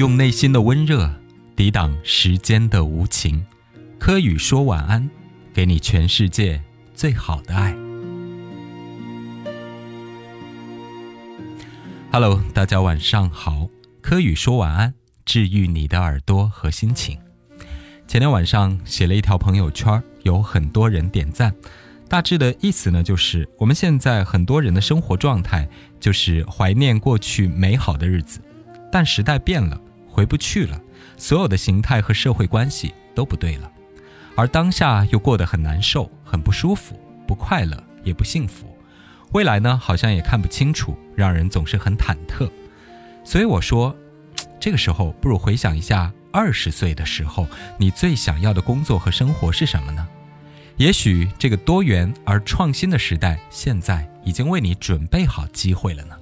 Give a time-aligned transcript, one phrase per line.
[0.00, 1.14] 用内心的温热
[1.54, 3.44] 抵挡时间的无情。
[3.98, 5.10] 柯宇说晚安，
[5.52, 6.58] 给你全世界
[6.94, 7.76] 最好的爱。
[12.10, 13.68] Hello，大家晚上好。
[14.00, 14.94] 柯宇说晚安，
[15.26, 17.18] 治愈你的耳朵和心情。
[18.08, 21.54] 前天晚上写了一条朋友圈，有很多人点赞。
[22.08, 25.68] 大致的意思呢，就是我们现在很多人的生活状态
[26.00, 28.40] 就是怀念过去美好的日子，
[28.90, 29.78] 但时代变了，
[30.10, 30.80] 回不去了，
[31.16, 33.70] 所有的形态和社会关系都不对了，
[34.36, 38.66] 而当下又过得很难受，很不舒服，不快乐也不幸福。
[39.32, 42.50] 未来呢，好像也看不清楚，让人总是很忐忑。
[43.24, 43.96] 所以我说，
[44.58, 47.46] 这个时候不如回想一下二十岁的时候，
[47.78, 50.06] 你最想要的工作和生活是什么呢？
[50.76, 56.16] 也许这个多元而创新的时代，现在已经为你准备好机会了呢。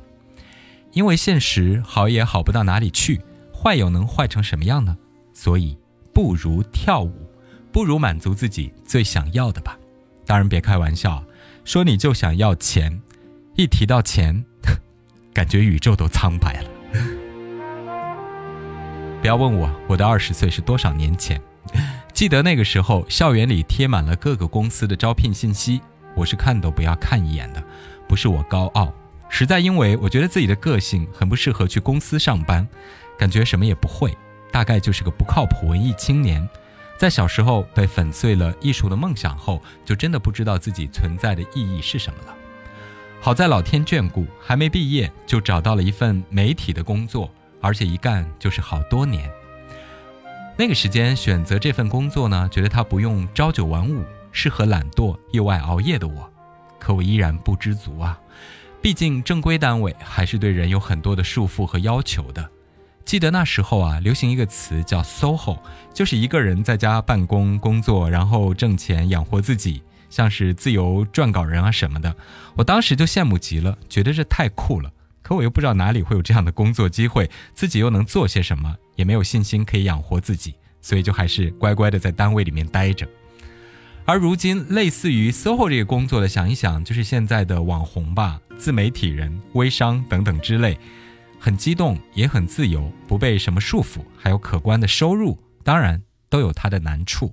[0.92, 3.20] 因为现实好也好不到哪里去，
[3.60, 4.96] 坏又能坏成什么样呢？
[5.32, 5.76] 所以
[6.12, 7.12] 不如跳舞，
[7.72, 9.76] 不如满足自己最想要的吧。
[10.24, 11.24] 当然别开玩笑。
[11.64, 13.02] 说你就想要钱，
[13.54, 14.42] 一提到钱，
[15.34, 16.70] 感觉宇宙都苍白了。
[19.20, 21.38] 不要问我我的二十岁是多少年前，
[22.14, 25.82] 记得那个时候校园里贴满了各个公司的招聘信息，
[26.14, 27.62] 我是看都不要看一眼的。
[28.08, 28.90] 不是我高傲，
[29.28, 32.66] 实在因为我觉得自己的个性很不适合去公司上班，
[33.18, 34.16] 感觉什么也不会，
[34.50, 36.48] 大概就是个不靠谱文艺青年。
[36.96, 42.34] 在小时候被粉碎了艺术的梦想后，就真的不知道自己存在的意义是什么了。
[43.20, 49.30] 好在老天眷顾，还没毕业就找到了一份媒体的工作，而且一干就是好多年。
[50.56, 56.28] 那个时间选择这份工作呢，觉得它不用朝九晚五，适合懒惰又爱熬夜的我。
[56.80, 58.18] 可我依然不知足啊，
[58.80, 62.48] 毕竟正规单位还是对人有很多的束缚和要求的。
[63.04, 65.58] 记得那时候啊，流行一个词叫 “soho”，
[65.94, 72.14] 就是一个人在家办公工作，然后挣钱养活自己，像是自由撰稿人啊什么的。
[72.54, 74.92] 我当时就羡慕极了，觉得这太酷了。
[75.22, 83.08] 可我又不知道哪里会有这样的工作机会，自己又能做些什么，也没有信心可以养活自己，所以就还是乖乖的在单位里面待着。
[84.04, 90.78] 而如今，类似于 “soho” 这个工作的，想一想，就是现在的网红吧、自媒体人、微商等等之类。
[91.38, 97.32] 很激动，也很自由，不被什么束缚，还有可观的收入，当然都有它的难处。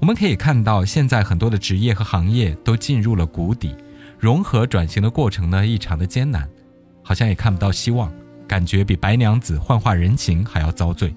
[0.00, 3.76] 我们可以看到，现在很多的职业和行业都进入了谷底，
[4.18, 6.48] 融合转型的过程呢异常的艰难，
[7.02, 8.10] 好像也看不到希望，
[8.48, 11.14] 感觉比白娘子幻化人情还要遭罪。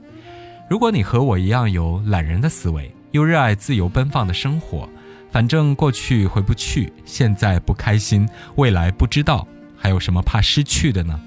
[0.69, 4.89] 如果你和我一样有懒人的思维，又热爱自由奔放的生活，
[5.33, 11.19] 反正过去回不去，现在不开心，未来不知道，还有什么怕失去的呢？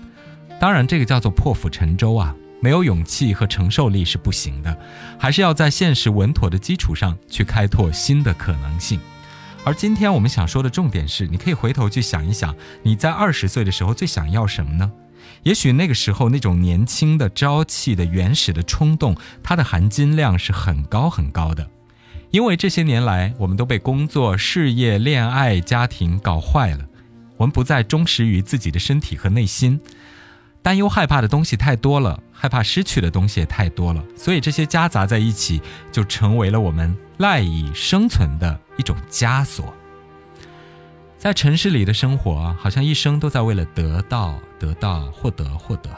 [0.60, 4.78] 当然，这个叫做破釜沉舟啊，没有勇气和承受力是不行的，
[5.18, 9.00] 还是要在现实稳妥的基础上去开拓新的可能性。
[9.64, 14.92] 而今天我们想说的重点是，你可以回头去想一想，你在二十岁的时候最想要什么呢？
[15.42, 21.68] 也许那个时候那种年轻的、朝气的、原始的冲动，它的含金量是很高很高的。
[22.36, 26.84] 因为这些年来，我们都被工作、事业、恋爱、家庭搞坏了，
[27.38, 29.80] 我们不再忠实于自己的身体和内心。
[30.60, 39.72] 担忧害怕的东西太多了，害怕失去的东西也太多了，所以这些夹杂在一起，就成为了我们赖以生存的一种枷锁。
[41.16, 45.88] 在城市里的生活，好像一生都在为了得到、得到、获得、获得。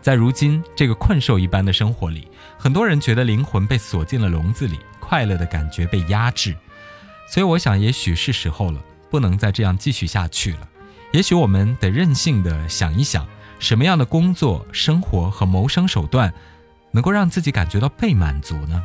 [0.00, 2.28] 在如今这个困兽一般的生活里，
[2.58, 6.56] 很多人觉得灵魂被锁进了笼子里，快乐的感觉被压制。
[7.28, 10.68] 所以，我想，也许是时候了，不能再这样继续下去了。
[11.12, 13.26] 也许我们得任性的想一想。
[13.58, 16.32] 什么样的工作、生活和谋生手段，
[16.92, 18.80] 能够让自己感觉到被满足呢？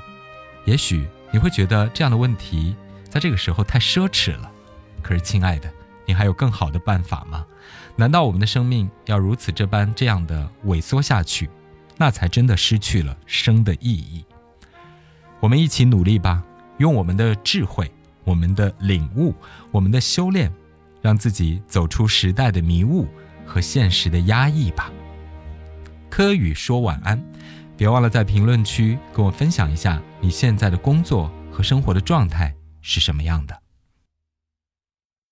[0.65, 2.75] 也许你会觉得这样的问题
[3.07, 4.51] 在这个时候太奢侈了。
[5.03, 5.71] 可是，亲爱的，
[6.05, 7.45] 你还有更好的办法吗？
[7.95, 11.49] 难道我们的生命要如此这般这样的萎缩下去，
[11.97, 14.25] 那才真的失去了生的意义？
[15.39, 16.43] 我们一起努力吧，
[16.77, 17.91] 用我们的智慧、
[18.23, 19.33] 我们的领悟、
[19.71, 20.51] 我们的修炼，
[21.01, 23.07] 让自己走出时代的迷雾。
[23.45, 24.89] 和现实的压抑吧。
[26.09, 27.21] 柯宇说晚安，
[27.75, 33.62] 别忘了在评论区跟我分享一下你现在的工作和生活的状态是什么样的。